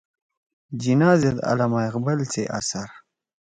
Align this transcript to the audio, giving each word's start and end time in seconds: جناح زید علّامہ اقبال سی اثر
جناح 0.81 1.13
زید 1.21 1.37
علّامہ 1.49 1.79
اقبال 1.87 2.19
سی 2.31 2.43
اثر 2.57 2.87